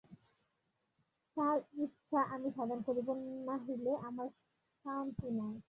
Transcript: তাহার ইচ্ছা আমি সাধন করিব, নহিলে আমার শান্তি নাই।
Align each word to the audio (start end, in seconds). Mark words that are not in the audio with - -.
তাহার 1.37 1.59
ইচ্ছা 1.77 2.19
আমি 2.33 2.49
সাধন 2.51 2.79
করিব, 2.87 3.07
নহিলে 3.47 3.93
আমার 4.07 4.27
শান্তি 4.85 5.27
নাই। 5.31 5.55